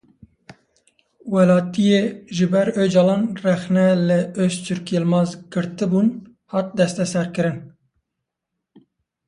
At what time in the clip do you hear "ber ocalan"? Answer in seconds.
2.53-3.23